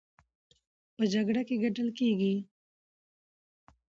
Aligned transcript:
په 0.95 1.03
جګړه 1.13 1.41
کې 1.47 1.55
ګټل 1.63 1.89
کېږي، 1.99 2.35